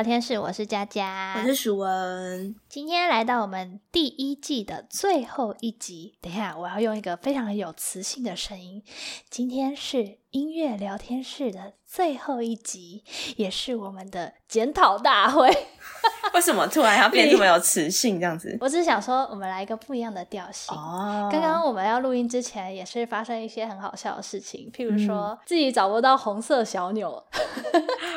[0.00, 2.56] 聊天室，我是佳佳，我是舒文。
[2.70, 8.82] 今天来到我们第一季的最后一集，等一下我要用一个非常有磁性的声音。
[9.28, 13.04] 今天是音乐聊天室的最后一集，
[13.36, 15.50] 也是我们的检讨大会。
[16.32, 18.56] 为什么突然要变这么有磁性这样子？
[18.60, 20.74] 我只是想说，我们来一个不一样的调性。
[20.74, 27.22] 哦，刚刚我们要录音之前，也是发生一些很好笑的事情，譬如说自己找不到红色小钮，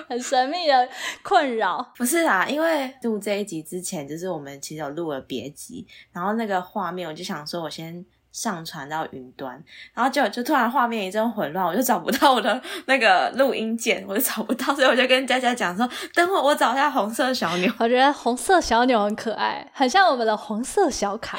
[0.07, 0.89] 很神秘的
[1.23, 1.93] 困扰。
[1.97, 8.05] 不是啊，因为录这一集之前，就是我们其实有录了别集，然后那个画面，我就想说，我先。
[8.33, 17.71] 上传到云端，然后就就突然画面一阵混乱，我就找不到我的那个录音键，我就找不到，所以我就跟佳佳讲说，等会我找一下红色小鸟。
[17.77, 21.37] 我觉得红色小鸟很可爱，很像我们的红色小卡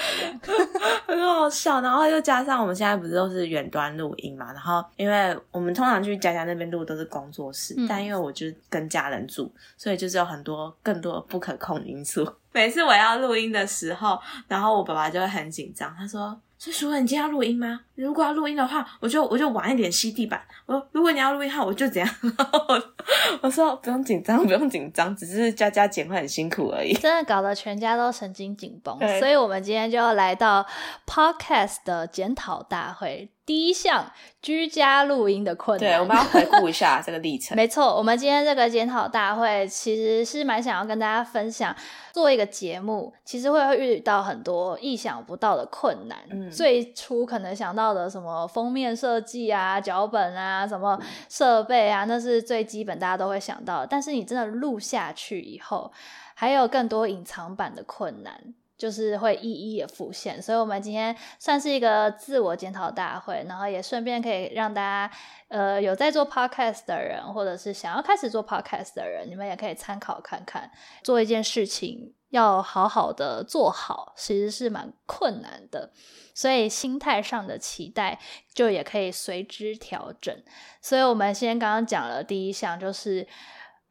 [1.04, 1.80] 很好笑。
[1.80, 12.24] 然后又加上我们现在不是都是远端录音嘛，然后因为我们通常去佳佳那边录都是工作室，但因为我就跟家人住，所以就是有很多更多的不可控因素。
[12.52, 14.16] 每次我要录音的时候，
[14.46, 16.40] 然后我爸爸就会很紧张，他说。
[16.58, 17.82] 所以，说你今天要录音吗？
[17.94, 20.40] 如果要录音的话，我就我就晚一点吸地板。
[20.66, 22.14] 我说，如果你要录音的话，我就怎样？
[23.40, 26.92] 我说不用紧张，不用紧张，只是加加减会很辛苦而已。
[26.94, 30.66] 真的搞得全家都神经紧绷，所以我们今天就要来到
[31.06, 33.28] podcast 的检讨大会。
[33.46, 35.90] 第一项，居家录音的困难。
[35.90, 37.54] 对，我们要回顾一下这个历程。
[37.58, 41.76] 没错，我们今天这个检讨大会其实是蛮想要跟大家分享，
[42.10, 46.18] 做一个节目，其实会遇到很多意想不到的困难。
[46.30, 53.84] 嗯，最初可能想到到的什么封面设计啊、脚本啊、什么设备啊，那是最基本大家都会想到。
[53.84, 55.92] 但是你真的录下去以后，
[56.34, 58.54] 还有更多隐藏版的困难。
[58.76, 65.10] 就是会一一的浮现，所以我们今天算是一个自我检讨大会，然后也顺便可以让大家，
[65.46, 70.68] 呃，有在做 podcast 的人，或者是想要开始做 podcast 的人，你们也可以参考看看，
[71.04, 75.92] 做一件事情要好好的做好，其实是蛮困难的，
[76.34, 78.18] 所以心态上的期待
[78.52, 80.36] 就也可以随之调整。
[80.80, 83.24] 所以我们先刚刚讲了第一项，就是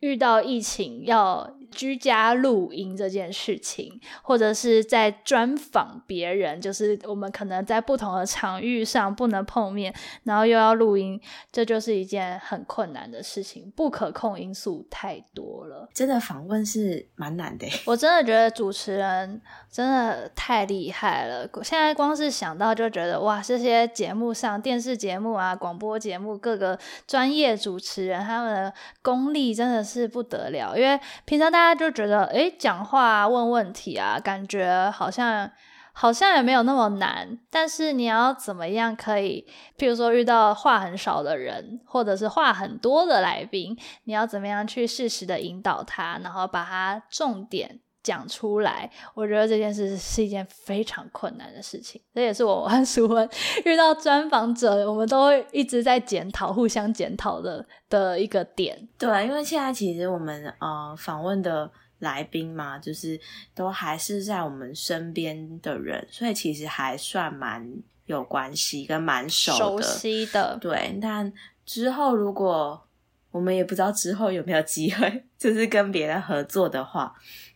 [0.03, 1.55] 遇到疫情要。
[1.73, 11.19] 居家录音这件事情，或者是在专访别人，就是我们可能在不同的场域上不能碰面，然后又要录音，
[11.51, 15.89] 这就是一件很困难的事情，不可控因素太多了。
[15.95, 21.49] 真的访问是蛮难的，我真的觉得主持人真的太厉害了。
[21.63, 26.77] 现在光是想到就觉得哇，这些节目上电视节目啊、广播节目，各个
[27.07, 31.73] 专业主持人他们的功力真的是是不得了，因为平常大家。
[31.83, 35.51] 就觉得，诶，讲话问问题啊，感觉好像
[35.91, 37.37] 好像也没有那么难。
[37.49, 39.45] 但是你要怎么样可以，
[39.77, 47.79] 譬如说遇到话很少的人，或者是话很多的来宾，你要怎么样去适时的引导他，然后把他重点。
[48.03, 52.01] 讲出来，我觉得这件事是一件非常困难的事情。
[52.13, 53.27] 这也是我和淑文
[53.63, 58.87] 遇到专访者，我们都会一直在检讨、互相检讨的的一个点。
[58.97, 63.17] 对，因为现在其实我们呃访问的来宾嘛，就是
[63.55, 67.65] 都还是在我们身边的人，所以其实还算蛮
[68.07, 70.57] 有关系跟蛮熟悉的。
[70.59, 71.31] 对，但
[71.65, 72.85] 之后如果
[73.33, 77.11] 我们也不知道之后有没有机会，就是跟别人合作的话。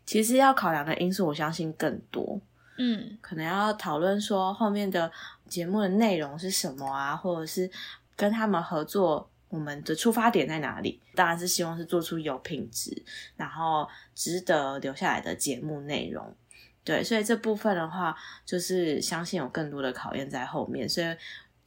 [0.07, 2.41] 其实要考量的因素，我相信更多。
[2.79, 5.11] 嗯，可能要讨论说后面的
[5.47, 7.69] 节目的内容是什么啊，或者是
[8.15, 10.99] 跟他们合作，我们的出发点在哪里？
[11.13, 13.03] 当然是希望是做出有品质，
[13.35, 16.35] 然后值得留下来的节目内容。
[16.83, 20.89] 对，所以这部分的话，就是相信有更多的考验在后面。
[20.89, 21.07] 所以。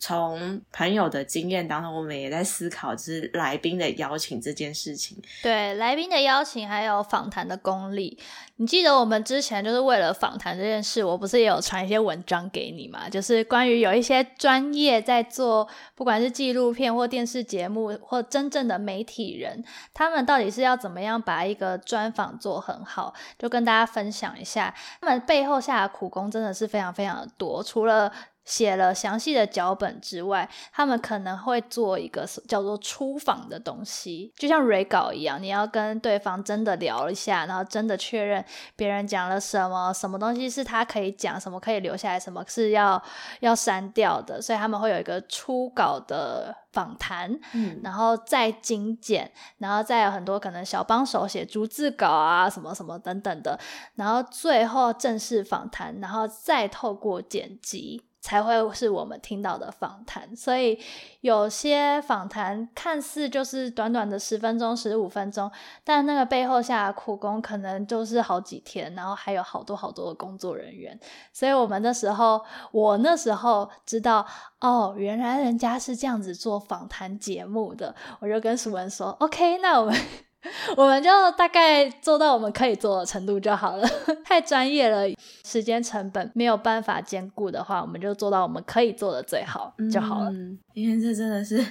[0.00, 5.16] 从朋友的经验当中，我们也在思考，就是来宾的邀请这件事情。
[5.42, 8.18] 对，来宾的邀请还有访谈的功力。
[8.56, 13.10] 你记得我们之前就是为了访谈这件事，我不是也有传一些文章给你嘛？
[13.10, 23.12] 就是关于有一些专业在做，不管是纪录片或电视节目，或真正的媒体人，他们到底是要怎么样把一个专访做很好？
[23.38, 28.10] 就跟大家分享一下，他们背后下的苦功真的是非常非常的多，除了。
[28.50, 38.44] 写了详细的脚本之外，他们可能会做一个叫做出访的东西，就像蕊稿一样，你要跟对方真的聊一下，然后真的确认
[38.74, 43.00] 别人讲了什么，什么东西是他可以讲，什么可以留下来，什么是要
[43.38, 53.56] 要删掉的，所以他们会有一个初稿的访谈，嗯，然后再精简，然后再有很多可能小帮手写逐字稿啊，什么什么等等的，
[53.94, 58.09] 然后最后正式访谈，然后再透过剪辑。
[58.20, 60.78] 才会是我们听到的访谈，所以
[61.22, 65.50] 有些访谈看似就是短短的十分钟、十五分钟，
[65.82, 70.98] 但那个背后下的苦功可能就是好几天，然后还有好多好多的工作人员。
[71.32, 74.26] 所以我们那时候，我那时候知道，
[74.60, 79.94] 哦，原来人家是这样子做访谈节目的，我就跟淑文说：“OK，那我们。”
[80.76, 83.88] 我们就大概做到我们可以做的程度就好了，
[84.24, 85.04] 太专业了，
[85.44, 90.30] 时间成本没有办法兼顾的话，我们就做到我们可以做的最好就好了。
[90.30, 91.62] 嗯因为这真的是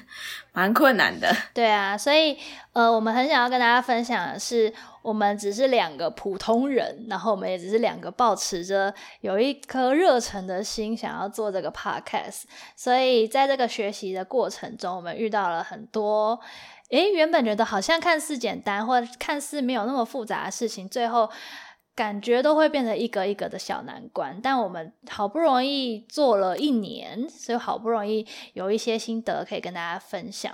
[0.51, 1.33] 蛮困难的。
[1.51, 2.37] 对啊，所以
[2.73, 4.71] 呃，我们很想要跟大家分享的是，
[5.01, 12.43] 我们只是两个普通人，然后我们也只是两个保持着有一颗热忱的心，想要做这个 podcast。
[12.75, 16.39] 所以在这个学习的过程中，我们遇到了很多。
[16.89, 21.29] 诶，原本觉得好像看似简单，或看似没有那么复杂的事情，最后
[21.95, 24.39] 感觉都会变成一个一个的小难关。
[24.41, 30.51] 但我们好不容易做了一年，所以好不容易有一些心得可以跟大家分享。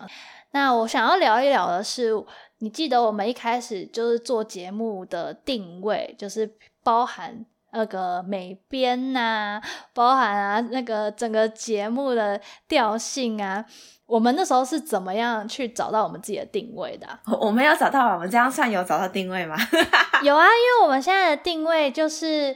[0.52, 2.12] 那我想要聊一聊的是，
[2.60, 9.62] 你记得我们一开始就是做节目的定位，就是包含那个美编呐，
[9.94, 13.66] 包含啊那个整个节目的调性啊。
[14.06, 17.08] 我们那时候是怎么样去找到我们自己的定位的？
[17.42, 19.56] 我们有找到，我们这样算有找到定位吗？
[20.24, 22.56] 有啊，因为我们现在的定位就是，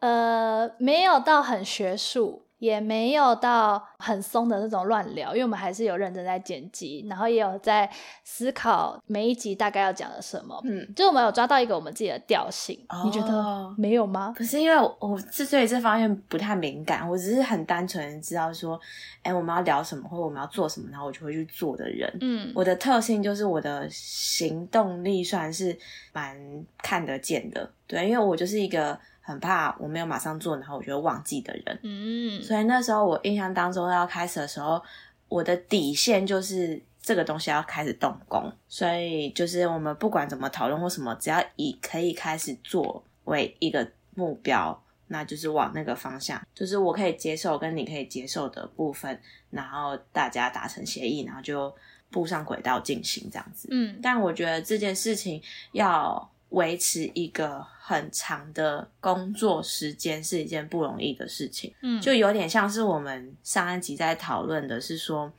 [0.00, 2.45] 呃，没有到很学术。
[2.58, 7.90] 也没有到很松的那种乱聊，因为我们还是有认真在剪辑，然后也有在
[8.24, 10.58] 思考每一集大概要讲的什么。
[10.64, 12.78] 嗯，就我们有抓到一个我们自己的调性。
[13.04, 14.32] 你觉得没有吗？
[14.36, 18.80] 不是，因为我之所以这方面不太敏感，我只是很单纯知道说，
[19.22, 22.10] 哎，我们要聊什么或者我们要做什么，然后我就会去做的人。
[22.20, 25.78] 嗯，我的特性就是我的行动力算是
[26.12, 26.36] 蛮
[26.78, 27.70] 看得见的。
[27.86, 28.98] 对，因为我就是一个。
[29.26, 31.80] 很怕我没有马上做，然后我就忘记的人。
[31.82, 34.80] 嗯，所以那时候我印象当中要开始的时候，
[35.28, 38.52] 我的底线就是这个东西要开始动工。
[38.68, 49.20] 所以就是我们不管怎么讨论或什么，只要以可以开始做为一个目标，那就是往那个方向，就是我可以接受跟你可以接受的部分，
[49.50, 51.74] 然后大家达成协议，然后就
[52.12, 53.66] 步上轨道进行这样子。
[53.72, 55.42] 嗯，但我觉得这件事情
[55.72, 56.30] 要。
[56.50, 65.32] 维持一个很长的工作时间是一件不容易的事情，嗯，就有点像是我们上一集在讨论的是说，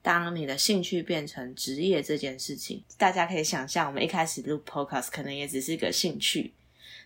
[0.00, 6.52] 当你的兴趣变成职业这件事情，大家可以想象，我们一开始录 podcast 可能也只是个兴趣，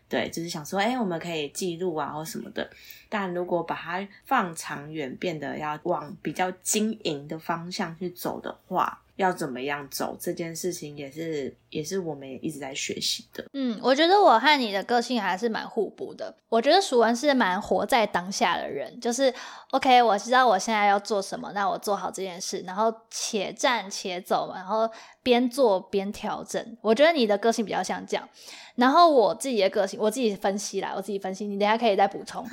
[0.08, 2.70] 对，就是想说，哎，我们可以记录啊或什么的，
[3.08, 9.02] 但如果把它放长远，变得要往比较经营的方向去走的话。
[9.16, 13.44] 要怎么样走这件事情，也是也是我们也一直在学习的。
[13.52, 16.34] 嗯，我觉得我和你的个性还是蛮互补的。
[16.48, 19.32] 我觉得蜀文是蛮活在当下的人，就是
[19.70, 24.88] OK，我知道我现在要做什么，那我做好这件事，然后且战且走，然后
[25.22, 26.76] 边做边调整。
[26.82, 28.28] 我觉得你的个性比较像这样。
[28.76, 32.46] 然后我自己的个性，我自己分析啦，我自己分析，你等下可以再补充。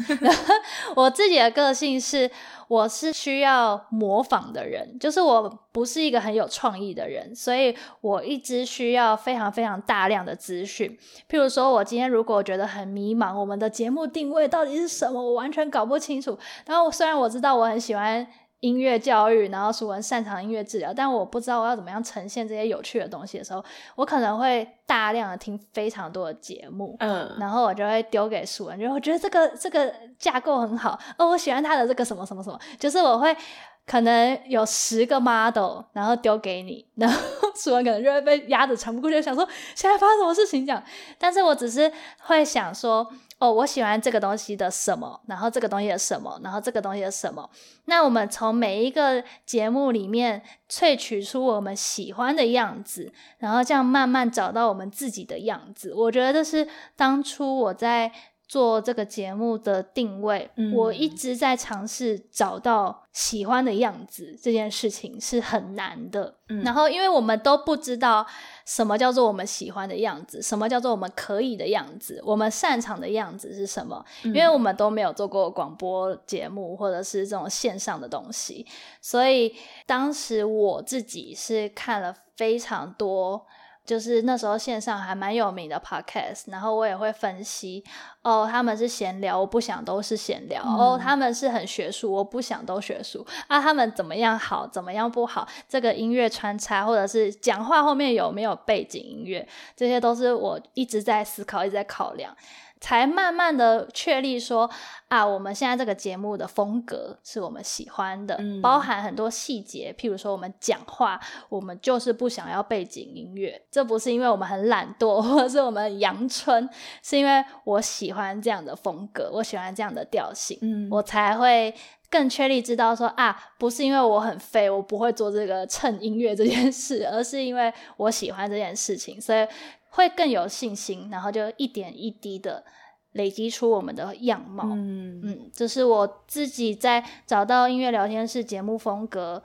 [0.95, 2.29] 我自己的个性是，
[2.67, 10.97] 我是需要模仿的人，就是我不是一个很有创意的人，所以我一直需要非常非常大量的资讯。
[11.29, 16.39] 譬如说，我今天如果觉得很迷茫，我们的节目定位到底是什么，我完全搞不清楚。
[16.65, 18.25] 然后虽然我知道我很喜欢。
[18.63, 23.63] 音乐教育，然后舒文擅长音乐治疗，但我不知道我要怎么样呈现这些有趣的东西的时候，
[23.95, 33.35] 我可能会大量的听非常多的节目，嗯，然后我就会丢给舒文，就我觉得这个这个架构很好，哦，我喜欢他的这个什么什么什么，就是我会
[33.85, 37.19] 可能有十个 model，然后丢给你， 然后
[37.55, 40.81] 舒文可能就会被压着喘不过气，想说现在发生什么事情讲，
[41.17, 43.11] 但是我只是会想说。
[43.39, 47.49] 哦，我喜欢这个东西的什么，然后这个东西的什么，然后这个东西的什么。
[47.85, 55.93] 那我们从每一个节目里面萃取出我们喜欢的样子，然后这样慢慢找到我们自己的样子。
[55.93, 58.09] 我觉得这是当初我在
[58.47, 66.35] 做这个节目的定位，我一直在尝试找到喜欢的样子，这件事情是很难的。
[66.63, 68.25] 然后，因为我们都不知道。
[68.65, 70.41] 什么叫做我们喜欢的样子？
[70.41, 72.21] 什么叫做我们可以的样子？
[72.23, 74.05] 我们擅长的样子是什么？
[74.23, 78.65] 因为我们都没有做过广播节目，或者是这种线上的东西，
[79.01, 79.53] 所以
[79.85, 83.45] 当时我自己是看了非常多。
[83.85, 87.83] 就是那时候线上还蛮有名的 podcast，然后我也会分析
[88.21, 90.63] 哦，他们是闲聊，我不想都是闲聊。
[90.63, 93.25] 哦，他们是很学术，我不想都学术。
[93.47, 102.35] 啊，他们怎么样好，怎么样不好，这个音乐穿插或者是讲话后面有没有背景音乐，这些都是我一直在思考，一直在考量。
[102.83, 104.69] 才慢慢的确立说
[105.07, 116.69] 啊，我们现在这个节目的风格是我们喜欢的，包含很多细节，譬如说我们讲话，我们就是不想要背景音乐，这不是因为我们很懒惰， 或者是我们阳春，
[117.01, 121.73] 是因为我喜欢这样的风格，我喜欢这样的调性，嗯，我才会
[122.13, 129.47] 更确立知道说啊，不是因为我很废，我不会做这个蹭音乐这件事，而是因为我喜欢这件事情，所以。
[129.95, 132.65] 会更有信心，然后就一点一滴的
[133.11, 134.63] 累积出我们的样貌。
[134.71, 139.43] 嗯嗯，这是我自己在找到音乐聊天室节目风格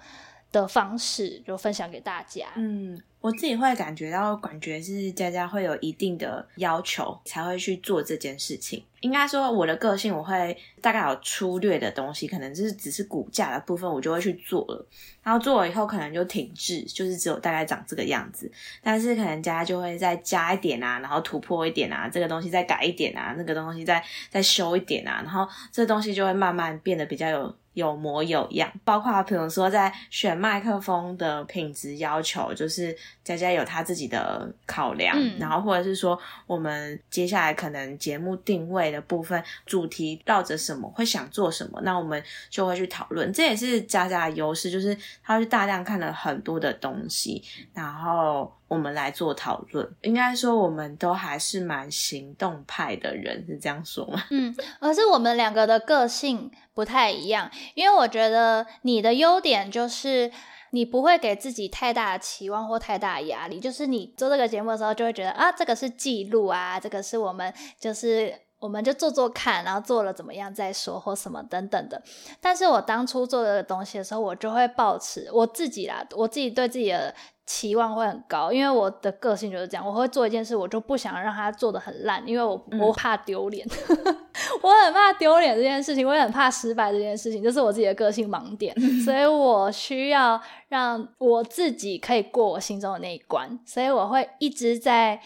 [0.50, 2.46] 的方式，就分享给大家。
[2.56, 2.98] 嗯。
[3.20, 8.82] 我自己会感觉到，感觉是佳佳会有一定的要求才会去做这件事情。
[9.00, 14.86] 应该说，我的个性我会大概有粗略的东西，可能就是只是骨架的部分，我就会去做了。
[15.22, 18.50] 然后做了以后，可能就停滞，就是只有大概长这个样子。
[18.82, 27.54] 但是可能佳佳就会再加一点啊，然后突破一点啊，这个东西再改一点啊，那个东西再再修一点啊，然后这东西就会慢慢变得比较有。
[27.78, 36.18] 有模有样，包括比如说在选麦克风的品质要求，就是佳佳有他自己的考量，然后或者是说
[36.48, 42.20] 我们接下来可能节目定位的部分，主题绕着什么会想做什么，那我们
[42.50, 43.32] 就会去讨论。
[43.32, 48.52] 这也是佳佳的优势，就是他去大量看了很多的东西，然后。
[48.68, 54.22] 我们来做讨论，应该说我们都还是蛮行动派的人，是这样说吗？
[54.30, 60.30] 嗯，而是我们两个的个性不太一样，因为我觉得你的优点就是
[60.72, 72.02] 你不会给自己太大的期望或太大压力，就是你做这个节目的时候就会觉得啊，这个是记录啊，这个是我们就是我们就做做看，然后做了怎么样再说或什么等等的。
[72.38, 77.14] 但是我当初做这个东西的时候，我就会保持我自己啦，我自己对自己的。
[77.48, 83.66] 期望会很高，因为我的个性就是这样，我会做一件事，我就不想让它做的很烂，因为我我怕丢脸，
[84.60, 90.38] 我很怕丢脸这件事情，我也很怕失败这件事情，这是我自己的个性盲点， 所以我需要
[90.68, 95.18] 让我自己可以过我心中的那一关，所以我会一直在。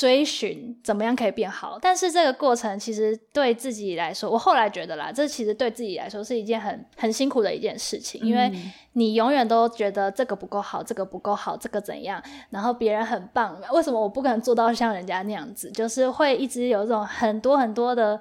[0.00, 8.50] 追寻怎么样可以变好，但是这个过程其实对自己来说，我后来觉得啦，这其实对自己来说是一件很很辛苦的一件事情，因为
[8.94, 15.70] 你永远都觉得这个不够好，这个不够好，这个怎样，然后别人很棒，为什么我不可能做到像人家那样子？
[15.70, 18.18] 就是会一直有这种很多很多的。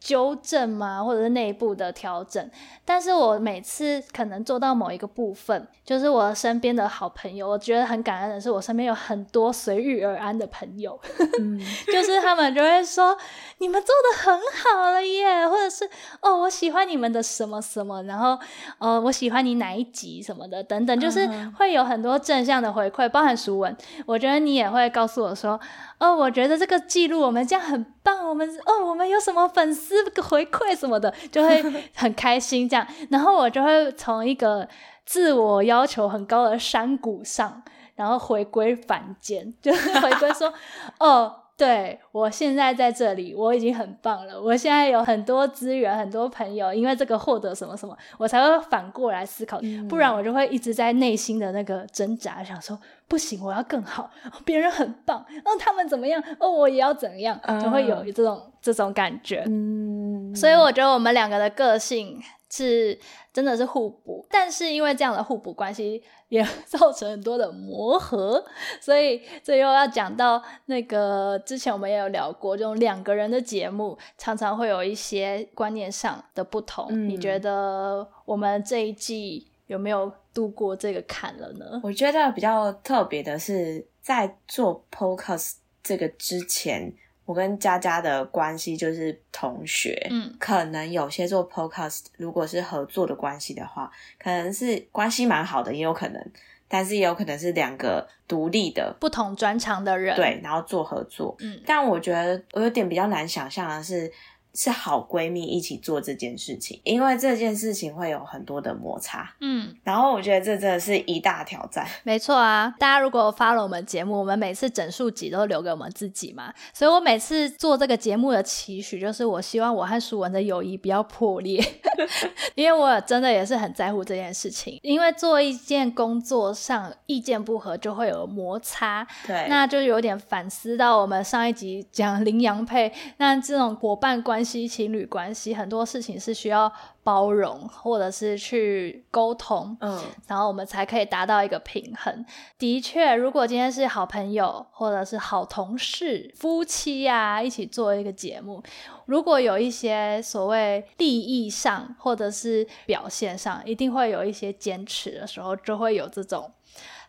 [0.00, 2.50] 纠正嘛，或者是内部的调整，
[2.84, 10.98] 但是我每次可能做到某一个部分，就是我身边的好朋友，我觉得很感恩的是，我身边有很多随遇而安的朋友，
[11.92, 13.16] 就是他们就会说
[13.58, 15.88] 你们做的很好了耶，或者是
[16.20, 18.36] 哦我喜欢你们的什么什么，然后
[18.78, 25.58] 呃我喜欢你哪一集什么的等等，就是会有很多正向的回馈，包含熟文，我觉得你也会告诉我说。
[25.98, 28.28] 哦，我觉得这个记录我们这样很棒。
[28.28, 31.62] 我们哦，我们有什么粉丝回馈什么的，就会
[31.94, 32.86] 很开心这样。
[33.10, 34.68] 然后我就会从一个
[35.04, 37.62] 自我要求很高的山谷上，
[37.96, 40.52] 然后回归凡间，就是回归说，
[41.00, 41.34] 哦。
[41.58, 44.40] 对我现在在这里，我已经很棒了。
[44.40, 49.60] 我现在有很多资源，很多朋友，因为这个获得什么什么，我才会反过来思考。
[49.88, 54.08] 不然我就会一直在内心的那个挣扎，想说不行，我要更好。
[54.44, 56.22] 别人很棒，哦，他们怎么样？
[56.38, 57.36] 哦，我也要怎样？
[57.60, 59.42] 就会有这种这种感觉。
[59.48, 62.98] 嗯，所以我觉得我们两个的个性是
[63.32, 66.02] 真的是互补，但是因为这样的互补关系。
[66.28, 68.44] 也 造成很多的磨合，
[68.82, 77.08] 所以这又要讲到那个之前我们也有聊过，这种两个人的节目常常会有一些观念上的不同。
[77.08, 81.80] 你觉得我们这一季有没有度过这个坎了呢？
[81.82, 86.92] 我觉得比较特别的是，在做 podcast 这个之前。
[87.28, 96.32] 我跟佳佳的关系就是同学，嗯，可能有些做 podcast，如果是合作的关系的话，可能是关系蛮好的，也有可能，
[96.68, 104.10] 但是也有可能是两个独立的、不同专长的人，对，然后做合作，嗯，但我觉得我有点比较难想象的是。
[104.54, 111.86] 是好闺蜜一起做这件事情，因为这件事情会有很多的摩擦，嗯，然后我觉得这真的是一大挑战。
[112.02, 121.62] 没错啊，大家如果发了我们节目，我们每次整数集都留给我们自己嘛，所以我每次做这个节目的期许就是，我希望我和舒文的友谊不要破裂，
[122.56, 134.37] 因为我真的也是很在乎这件事情，因为做一件工作上意见不合就会有摩擦，对，那就有点反思到我们上一集讲羚羊配，那这种伙伴关。
[134.38, 142.24] 关系情侣关系很多事情是需要包容，或者是去沟通，嗯，然后我们才可以达到一个平衡。
[142.56, 148.62] 的确，如果今天是好朋友，或者是好同事、夫妻呀，一起做一个节目，
[149.06, 156.48] 如果有一些所谓利益上或者是表现上，一定会有一些坚持的时候，就会有这种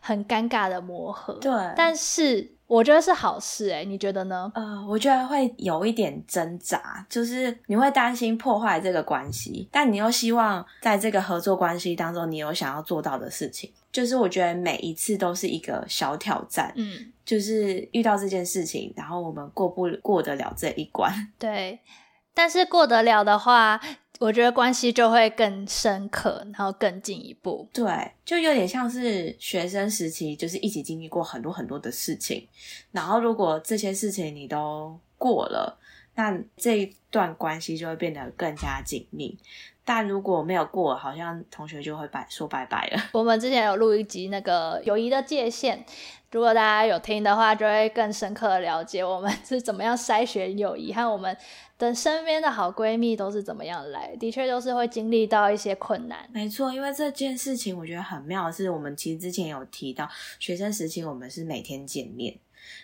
[0.00, 1.34] 很尴尬的磨合。
[1.34, 2.56] 对，但是。
[2.70, 4.50] 我觉得是好事哎，你觉得呢？
[4.54, 13.68] 呃，我觉得会有一点挣扎，就是你会担心破坏这个关系，但你又希望在这个合作关系当中，你有想要做到的事情。
[13.90, 21.12] 就是我觉得每一次都是一个小挑战，嗯，就是遇到这件事情，然后我们过不过得了这一关。
[21.40, 21.80] 对，
[22.32, 23.80] 但是过得了的话。
[24.20, 27.66] 我觉得关系就会更深刻，然后更进一步。
[27.72, 32.46] 对，就有点像是学生时期，就是一起经历过很多很多的事情。
[32.92, 35.78] 然后，如果这些事情你都过了，
[36.16, 39.38] 那这一段关系就会变得更加紧密。
[39.92, 43.02] 但如果没有过，好像同学就会拜说拜拜了。
[43.10, 45.80] 我们之前有录一集那个友谊的界限，
[46.30, 51.36] 如果大家有听的话，就会更深刻的了解我们 是怎么样筛选友谊和我们。
[51.76, 54.14] 的身边的好闺蜜都是怎么样来？
[54.16, 56.28] 的确都是会经历到一些困难。
[56.30, 60.06] 没错，因为这件事情我觉得很妙的是，我们其实之前有提到，
[60.38, 62.38] 学生时期我们是每天见面。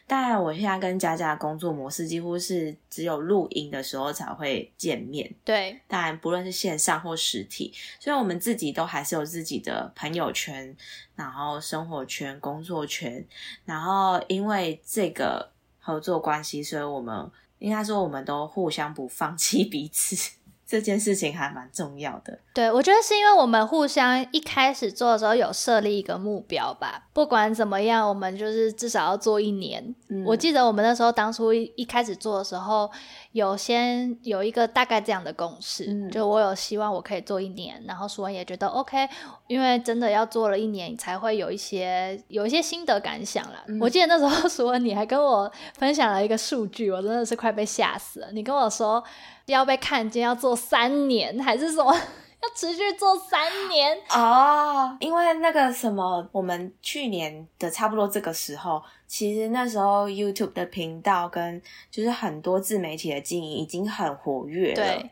[0.06, 5.32] 当然，我现在跟佳佳的工作模式几乎是只有录音的时候才会见面。
[5.44, 10.76] 对，当然不论是线上或实体，所以我们自己都还是有自己的朋友圈，
[11.14, 13.26] 然后生活圈、工作圈，
[13.64, 17.30] 然后因为这个合作关系，所以我们。
[17.58, 20.32] 应该说，我们都互相不放弃彼此。
[20.66, 22.38] 这件事情还蛮重要的。
[22.52, 27.04] 对，我觉得是因为我们互相一开始做的时候有设立一个目标吧。
[27.12, 29.94] 不管怎么样，我们就是至少要做一年。
[30.24, 32.90] 我记得我们那时候当初一开始做的时候，
[33.32, 39.08] 有先有一个大概这样的共识，就我有希望我可以做一年，然后舒文也觉得 OK，
[39.46, 43.64] 因为真的要做了一年，才会有一些有一些心得感想了。
[43.80, 48.32] 我记得那时候 苏文你还跟我分享了一个数据，我真的是快被吓死了。
[48.32, 49.02] 你跟我说。
[49.46, 51.94] 要被看见，要做三年还是什么？
[51.94, 54.96] 要持续做三年哦？
[54.98, 65.08] 因为那个什么，我们去年的差不多这个时候，其实那时候 YouTube 的频道跟就是很多自媒体的经营已经很活跃了。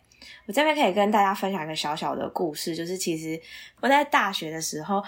[0.47, 3.41] 我这边可以跟大家分享一个小小的故事，就是其实
[3.81, 5.03] 我在大学的时候，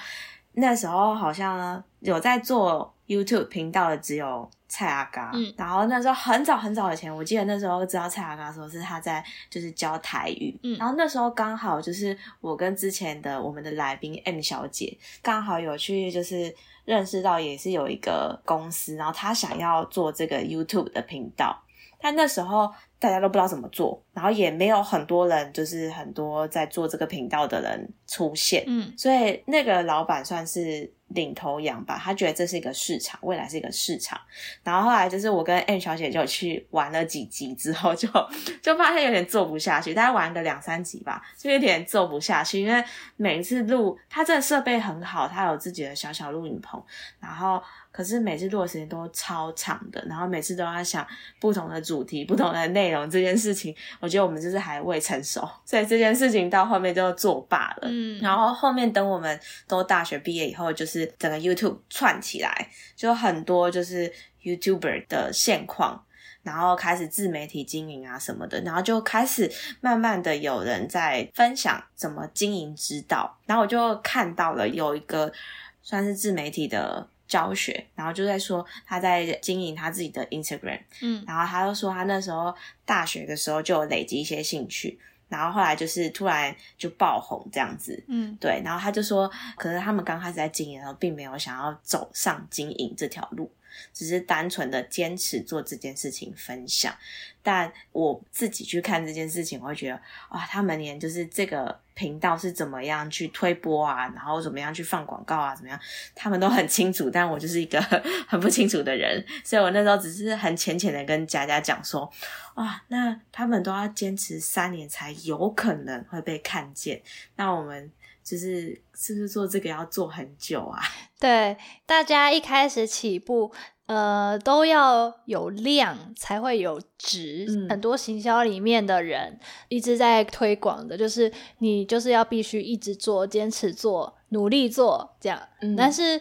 [0.52, 4.50] 那时候好像有在做 YouTube 频道的只有。
[4.68, 16.52] 蔡阿嘎，嗯然后那时候很早很早以前，我记得那时候知道蔡阿嘎的时候是他在就是教台语，嗯然后那时候刚好就是我跟之前的我们的来宾 M 小姐刚好有去就是
[16.84, 21.56] 认识到也是有一个公司，然后他想要做这个 YouTube 的频道，
[22.00, 30.92] 但那时候大家都不知道怎么做，然后也没有很多人就是很多在做这个频道的人出现，嗯，所以那个老板算是。
[31.10, 34.20] 领头羊吧，他觉得这是一个市场，未来是一个市场。
[34.64, 38.08] 然后后来就是我跟 N 小姐就去玩了几集之后，就
[38.60, 39.94] 就发现有点做不下去。
[39.94, 46.82] 大概玩个两三集吧，就有点做不下去，因为每一次录，他这个设备很好，他有自己的小小录影棚，
[47.20, 47.62] 然后。
[47.96, 51.06] 可是每次录的时间都超长的，然后每次都要想
[51.40, 57.88] 不同的主题、不同的内容，这件事情，我觉得我们就是还未成熟， 所以这件事情到后面就作罢了。
[57.90, 64.12] 嗯，然后后面等我们都大学毕业以后，就是整个 YouTube 串起来，就很多就是
[64.44, 66.04] YouTuber 的现况，
[66.42, 75.32] 然后开始自媒体经营啊什么的，然后就开始慢慢的有人在分享怎么经营之道，然后我就看到了有一个
[75.80, 77.08] 算是自媒体的。
[77.28, 93.50] 教学，然后就在说他在经营他自己的 Instagram，嗯，然后他就说他那时候大学的时候就有累积一些兴趣，然后后来就是突然就爆红这样子，嗯，对，然后他就说，可是他们刚开始在经营的时候，并没有想要走上经营这条路。
[93.92, 96.94] 只是单纯的坚持做这件事情分享，
[97.42, 100.00] 但我自己去看这件事情，我会觉得
[100.30, 105.78] 哇，他们连就是这个频道是怎么样去推播啊，然后怎么样去放广告啊，怎么样，
[106.14, 107.80] 他们都很清楚，但我就是一个
[108.28, 112.10] 很不清楚的人，所以我那时候只是很浅浅的跟佳佳讲说，
[112.54, 117.02] 哇，那他们都要坚持三年才有可能会被看见，
[117.36, 117.90] 那我们。
[118.26, 120.80] 就是是不是做这个要做很久啊？
[121.20, 123.52] 对，大家一开始起步，
[123.86, 127.46] 呃，都要有量才会有值。
[127.70, 135.40] 很多行销里面的人一直在推广的，就是你就是要必须一直做，坚持做，努力做这样。
[135.76, 136.20] 但是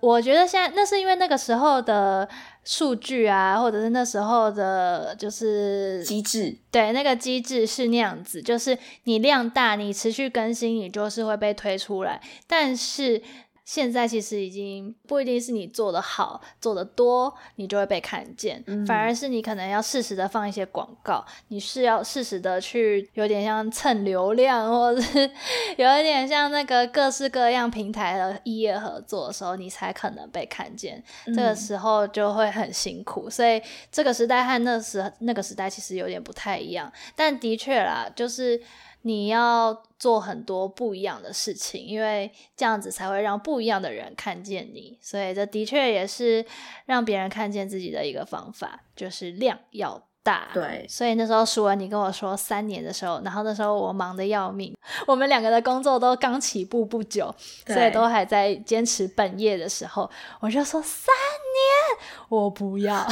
[0.00, 2.28] 我觉得现在那是因为那个时候的
[2.64, 13.22] 数据啊，或者是那时候的，就是机制，对，那个机制是那样子，就是你量大，你持续更新，你就是会被推出来，但是。
[13.64, 25.30] 现在其实已经不一定是你做的好、做的多，你就会被看见，反而是你可能要适时的放一些广告，你是要适时的去有点像蹭流量，或者是
[25.78, 31.02] 有一点像那个各式各样平台的异业合作的时候，你才可能被看见。
[31.26, 38.60] 这个时候就会很辛苦，所以这个时代和那时那个时代其实有点不太一样，但的确啦，就是。
[39.06, 44.98] 你要做很多不一样的事情，因为这样子才会让不一样的人看见你。
[44.98, 46.42] 所以这的确也是
[46.86, 50.48] 让别人看见自己的一个方法，就是量要大。
[50.54, 54.74] 对，所以那时候舒文你跟我说三年的时候，然后那时候我忙得要命，
[55.06, 57.34] 我们两个的工作都刚起步不久，
[57.66, 63.06] 所以都还在坚持本业的时候，我就说三年我不要，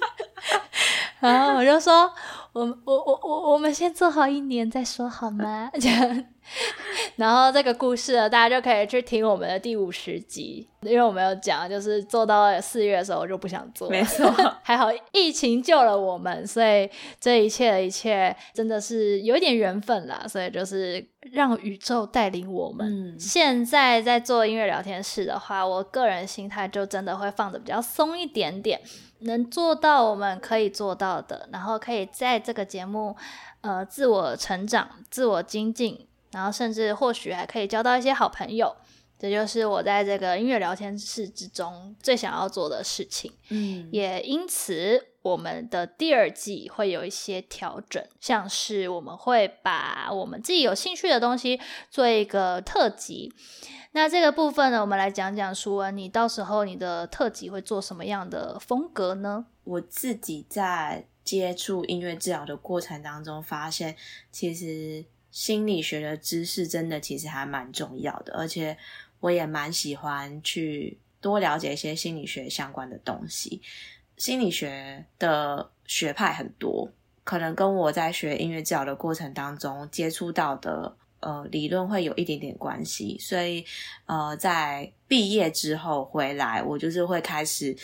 [1.20, 2.12] 然后我就说。
[2.52, 5.70] 我我我我我们先做好一年再说好吗？
[5.78, 6.24] 这样，
[7.16, 14.28] 然后这个故事呢，大家就可以去听我们的第五十集，因为我们有讲，就是做到四月的时候我就不想做，没错，
[14.64, 16.88] 还好疫情救了我们，所以
[17.20, 23.16] 这一切的一切真的是有一点缘分啦，所以就是让宇宙带领我们。
[23.18, 28.80] 现在在做音乐聊天室的话，我个人心态就真的会放的比较松一点点。
[29.20, 33.16] 能做到我们可以做到的，然后可以在这个节目，
[33.62, 38.76] 呃，自我成长、自我精进，然后甚至或许还可以交到一些好朋友。
[39.18, 43.32] 这就是我在这个音乐聊天室之中最想要做的事情。
[43.48, 51.60] 嗯，也因此，我们的第二季会有一些调整，像是我们会把我们自己有兴趣的东西
[51.90, 53.32] 做一个特辑。
[53.92, 59.46] 那这个部分呢，我们来讲讲舒文，你到时候你的特辑会做什么样的风格呢？
[59.64, 63.96] 我自己在接触音乐治疗的过程当中，发现
[64.30, 68.76] 其实心理学的知识真的其实还蛮重要的，而且
[69.20, 73.60] 我也蛮喜欢去多了解一些心理学相关的东西。
[74.18, 76.92] 心理学的学派很多，
[77.24, 80.96] 可能跟我在学音乐治疗的过程当中接触到的。
[81.20, 83.64] 呃，理论会有一点点关系，所以
[84.06, 87.76] 呃，在毕业之后回来，我就是会开始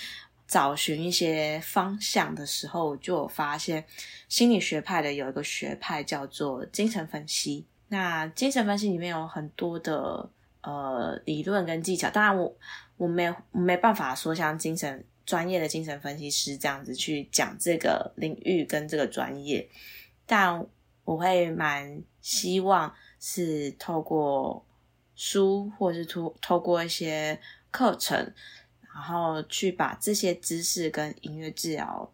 [0.47, 3.85] 找寻一些方向的时候，就有发现
[4.29, 7.67] 心理学派的有一个学派叫做精神分析。
[7.89, 12.57] 那精神分析里面有很多的呃理论跟技巧，当然我
[12.97, 19.69] 我没没办法说像精神专业的精神分析师这样子去讲这个领域跟这个专业，
[20.27, 20.67] 但
[21.05, 22.95] 我会蛮希望。
[23.27, 24.67] 是透过
[25.15, 28.35] 书，或是透透过一些课程，
[28.93, 32.13] 然后去把这些知识跟音乐治疗，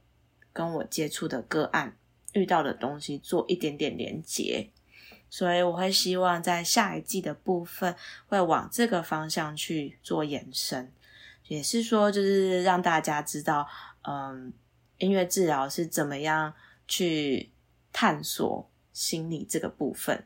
[0.53, 1.97] 跟我接触的个案
[2.33, 4.71] 遇到的东西做一点点连接。
[5.29, 7.97] 所以我会希望在下一季的部分
[8.29, 10.93] 会往这个方向去做延伸，
[11.51, 13.67] 也是说就是让大家知道，
[14.03, 14.53] 嗯，
[14.99, 16.55] 音乐治疗是怎么样
[16.87, 17.51] 去
[17.93, 20.25] 探索心理这个部分。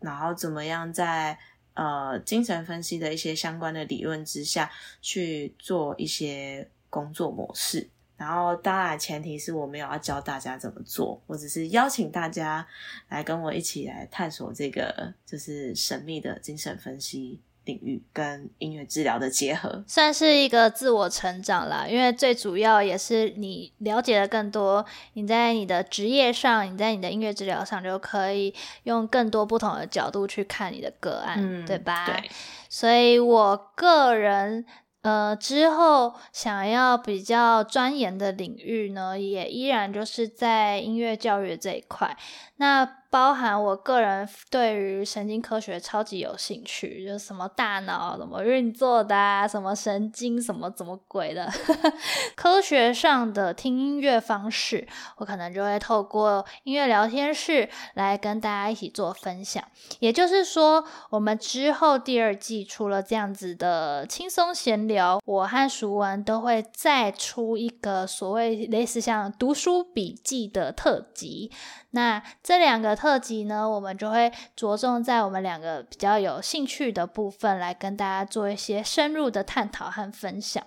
[0.00, 1.38] 然后怎么样在
[1.74, 7.90] 呃精神分析的一些相关的理论之下去做一些工作模式？
[8.16, 12.66] 然后当然前提是我没有要教大家怎么做，我只是邀请大家
[13.10, 17.42] 来跟我一起来探索这个就是神秘的精神分析。
[17.64, 21.86] 领域跟音乐治疗的结合，算是一个自我成长啦。
[21.88, 32.06] 因为最主要也是你了解的更多，你在你的职业上，你在你的音乐治疗上，就可以用更多不同的角度去看你的个案，对吧？
[32.06, 32.30] 对。
[32.68, 34.64] 所以我个人，
[35.02, 42.16] 呃，之后想要比较钻研的领域呢，也依然就是在音乐教育这一块。
[42.56, 51.46] 那包含我个人对于神经科学超级有兴趣，就是什么大脑怎么运作的啊，什么神经什么怎么鬼的，
[52.34, 59.62] 科学上的听音乐方式，我可能就会透过音乐聊天室来跟大家一起做分享。
[59.98, 71.52] 也就是说，我们之后第二季除了这样子的轻松闲聊，我和熟文都会再出一个所谓类似像读书笔记的特辑。
[71.90, 72.96] 那这两个。
[73.02, 80.64] 特辑呢，我们就会着重在我们两个比较有兴趣的部分，来跟大家做一些深入的探讨和分享。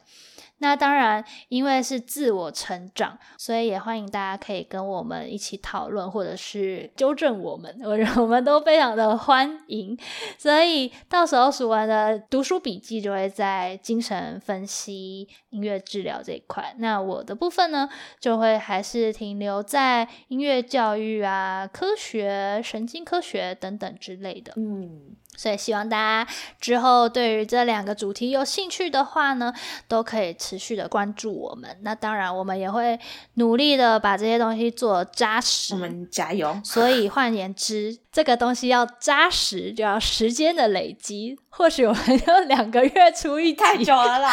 [0.59, 7.91] 那当然，因为是自我成长，所以也欢迎大家可以跟我们一起讨论，或者是纠正我们，我
[8.21, 9.97] 我们都非常的欢迎。
[10.37, 16.73] 所以到时候数完的读书笔记就会在精神分析、音乐治疗这一块。
[16.79, 17.89] 那我的部分呢，
[18.19, 24.53] 就会还是停留在音乐教育啊、科学、神经科学等等之类的。
[24.55, 25.17] 嗯。
[25.35, 29.53] 所以希望大家之后对于这两个主题有兴趣的话呢，
[29.87, 31.77] 都可以持续的关注我们。
[31.81, 32.99] 那当然，我们也会
[33.35, 35.73] 努力的把这些东西做扎实。
[35.73, 36.59] 我们加油！
[36.63, 41.37] 所以换言之，这个东西要扎实，就要时间的累积。
[41.49, 44.31] 或许我们要两个月出一太久了啦，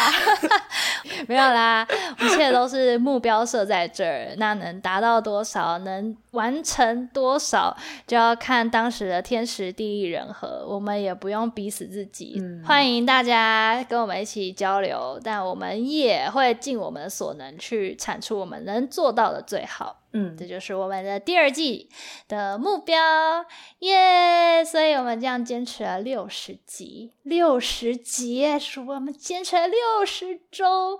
[1.27, 1.85] 没有啦，
[2.21, 7.75] 一切都是目标设在这儿，那能达到多少，能完成多少，
[8.07, 10.65] 就要看当时的天时地利人和。
[10.65, 20.02] 我们也不用逼死自己，欢迎大家跟我们一起交流，但我们也会尽我们所能去产出我们能做到的最好。
[20.13, 21.89] 嗯，这就是我们的第二季
[22.27, 22.95] 的目标，
[23.79, 24.63] 耶！
[24.63, 30.99] 所以我们这样坚持了六十集，六十集，是我们坚持了六十周，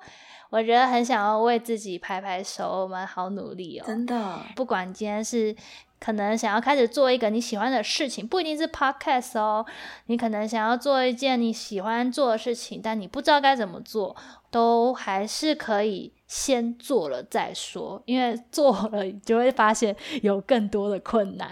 [0.49, 4.41] 我觉得很想要为自己拍拍手，我们好努力哦，真的。
[4.55, 5.55] 不管今天是
[6.03, 9.65] 可能想要开始做一个你喜欢的事情，不一定是 podcast 哦，
[10.07, 14.13] 你可能想要做一件你喜欢做的事情，但你不知道该怎么做，
[14.51, 16.11] 都还是可以。
[16.25, 21.47] 先做了再说，因为做了就会发现有更多的困难。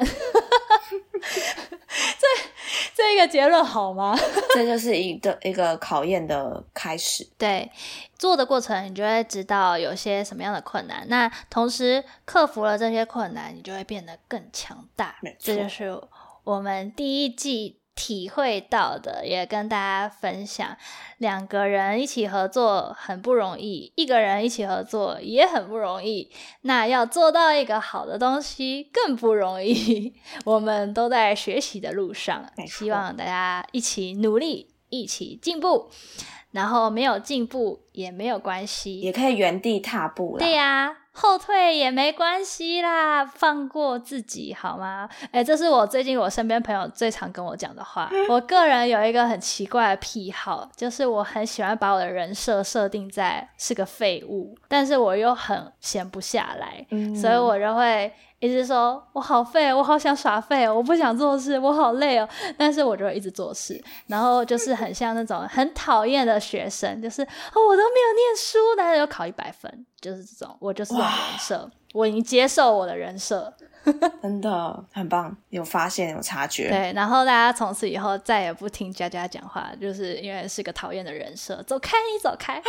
[2.19, 2.27] 这
[2.95, 4.17] 这一个结论好吗？
[4.55, 7.27] 这就是一个一个考验的开始。
[7.37, 7.69] 对，
[8.17, 11.05] 做的过程你就会知道有些什么样的困难。
[11.09, 15.15] 那同时克服了这些困难，你就会变得更强大。
[15.39, 16.01] 这就是
[16.43, 17.80] 我们第一季。
[17.95, 20.77] 体会到的也跟大家分享，
[21.17, 26.31] 两个人一起合作很不容易，一个人一起合作也很不容易。
[26.61, 30.13] 那要做到一个好的东西更不容易，
[30.45, 35.89] 我们都在学习的路上，希望大家一起努力，一起进步。
[36.51, 40.37] 然后没有进步也没有关系，也可以原地踏步。
[40.37, 40.97] 对呀。
[41.13, 45.09] 后退也没关系啦，放过自己好吗？
[45.31, 48.09] 哎，这是我最近我身边朋友最常跟我讲的话。
[48.29, 58.11] 我个人有一个很奇怪的癖好，就是我很喜欢把我的人设设定在是个废物，但是我又很闲不下来，所以我就会。
[58.41, 62.27] 一直说我好废，我好想耍废，我不想做事，我好累哦。
[62.57, 67.27] 但是我就会一直做事，然后就是很像那种很讨厌的学生，就是哦，
[67.69, 73.53] 我都没有念书，但是又考一百分，就是这种，我就是这种人设，我已经接受我的人设。
[74.21, 76.69] 真的很棒，有发现有察觉。
[76.69, 81.61] 对，然后大家从此以后再也不听佳佳讲话，就是因为是个讨厌的人设。
[81.63, 82.61] 走开，你走开，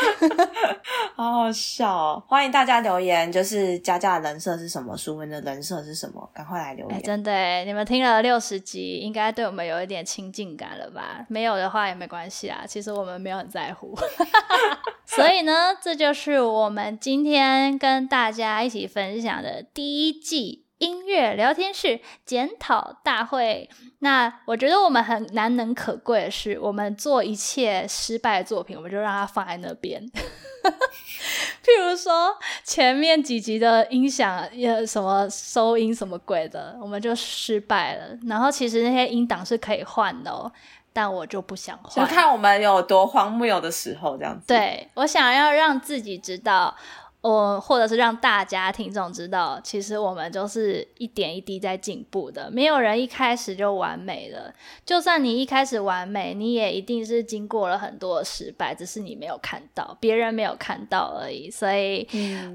[1.15, 2.19] 好好笑。
[2.27, 7.03] 欢迎大家留言，就是佳佳的人设是什么，淑文的人设是什么，赶快来留言。
[7.03, 11.27] 真的，你们听了六十集，应该对我们有一点亲近感了吧？
[11.29, 13.95] 没有的话也没关系啊，其实我们没有很在乎。
[15.05, 20.62] 所以呢，这就是我们今天跟大家一起分享的第一季。
[20.83, 23.71] 音乐聊天室检讨大会。
[24.01, 30.03] 那我觉得我们很难能可贵的是，我们做一切失败的作品，我们就让它放在那边。
[31.65, 38.19] 譬如说前面几集的音响，也什么收音什么鬼的，我们就失败了。
[38.27, 40.51] 然后其实那些音档是可以换的哦，
[40.93, 42.05] 但我就不想换。
[42.05, 44.49] 就看我们有多荒谬的时候，这样子。
[44.49, 46.77] 对我想要让自己知道。
[47.23, 54.53] 我或者是让大家听众知道，其实我们就是一点一滴在进步的，没有人一开始就完美了。
[54.85, 61.49] 就算你一开始完美，你也一定是经过了很多的失败，只是你没有看到，别人没有看到而已。
[61.49, 62.07] 所以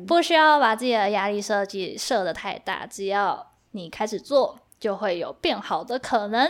[0.05, 4.59] 不需要把自己的压力设计设的太大，只要你开始做。
[4.79, 6.49] 就会有变好的可能，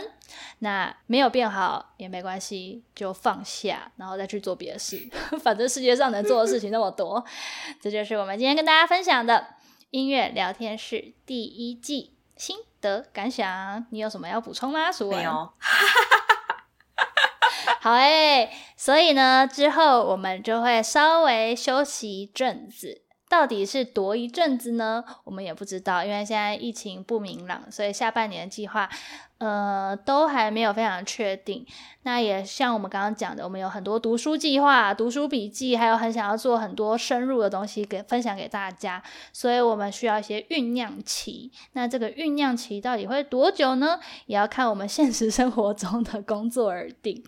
[0.60, 5.08] 那没有变好也没关系，就放下，然后再去做别的事。
[5.42, 7.24] 反正世界上能做的事情那么多，
[7.80, 9.54] 这就是我们今天跟大家分享的
[9.90, 13.86] 音乐聊天室第一季心得感想。
[13.90, 14.92] 你有什么要补充吗？
[14.92, 15.18] 苏文？
[15.18, 15.52] 没有。
[17.80, 23.02] 好诶，所以呢，之后我们就会稍微休息一阵子。
[23.28, 25.04] 到底是多一阵子呢？
[25.24, 28.88] 我们也不知道，因为现在疫情不明朗，所以下半年计划
[29.38, 31.64] 呃，都还没有非常确定。
[32.02, 41.52] 那也像我们刚刚讲的，我们有很多读书计划、读书笔记，还有很想要做很多深入的东西给分享给大家，所以我们需要一些酝酿期。
[41.72, 44.00] 那这个酝酿期到底会多久呢？
[44.26, 47.22] 也要看我们现实生活中的工作而定。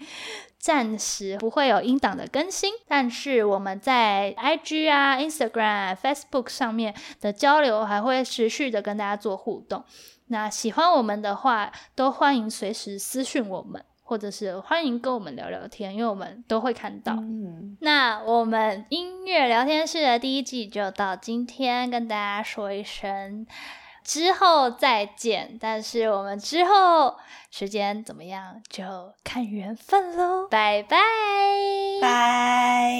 [0.58, 9.82] 暂时不会有音档的更新，但是我们在 IG 啊、Instagram、Facebook 上面的交流还会持续的跟大家做互动。
[10.32, 17.16] 那喜欢我们的话，都欢迎随时私讯我们，或者是欢迎跟我们聊聊天，因为我们都会看到。
[17.80, 23.44] 那我们音乐聊天室的第一季就到今天，跟大家说一声。
[24.04, 27.16] 之后再见，但是我们之后
[27.50, 30.96] 时间怎么样就看缘分喽，拜拜
[32.00, 32.94] 拜。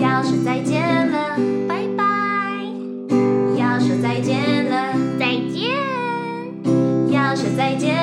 [0.00, 1.01] 要是再见
[7.56, 8.01] 再见。